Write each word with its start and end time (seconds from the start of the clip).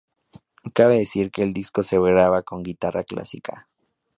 Cabe 0.73 0.97
decir 0.97 1.29
que 1.29 1.43
el 1.43 1.53
disco 1.53 1.83
se 1.83 1.99
graba 1.99 2.41
con 2.41 2.63
guitarra 2.63 3.03
clásica. 3.03 3.69